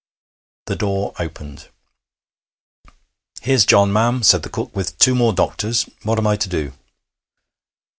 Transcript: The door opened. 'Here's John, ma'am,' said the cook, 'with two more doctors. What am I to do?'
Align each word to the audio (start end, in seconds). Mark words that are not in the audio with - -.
The 0.65 0.75
door 0.75 1.13
opened. 1.19 1.69
'Here's 3.43 3.67
John, 3.67 3.93
ma'am,' 3.93 4.23
said 4.23 4.41
the 4.41 4.49
cook, 4.49 4.75
'with 4.75 4.97
two 4.97 5.13
more 5.13 5.31
doctors. 5.31 5.83
What 6.01 6.17
am 6.17 6.25
I 6.25 6.37
to 6.37 6.49
do?' 6.49 6.73